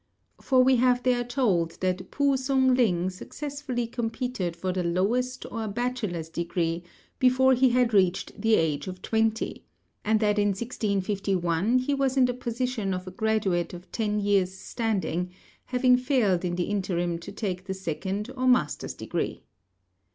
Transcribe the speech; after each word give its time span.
For 0.41 0.63
we 0.63 0.81
are 0.83 0.97
there 1.03 1.23
told 1.23 1.79
that 1.81 2.09
P'u 2.09 2.35
Sung 2.35 2.73
ling 2.73 3.11
successfully 3.11 3.85
competed 3.85 4.55
for 4.55 4.71
the 4.73 4.83
lowest 4.83 5.45
or 5.51 5.67
bachelor's 5.67 6.27
degree 6.27 6.81
before 7.19 7.53
he 7.53 7.69
had 7.69 7.93
reached 7.93 8.41
the 8.41 8.55
age 8.55 8.87
of 8.87 9.03
twenty; 9.03 9.63
and 10.03 10.19
that 10.19 10.39
in 10.39 10.47
1651 10.53 11.77
he 11.77 11.93
was 11.93 12.17
in 12.17 12.25
the 12.25 12.33
position 12.33 12.95
of 12.95 13.05
a 13.05 13.11
graduate 13.11 13.75
of 13.75 13.91
ten 13.91 14.19
years' 14.19 14.57
standing, 14.57 15.29
having 15.65 15.97
failed 15.97 16.43
in 16.43 16.55
the 16.55 16.63
interim 16.63 17.19
to 17.19 17.31
take 17.31 17.65
the 17.65 17.75
second, 17.75 18.31
or 18.35 18.47
master's, 18.47 18.95
degree. 18.95 19.43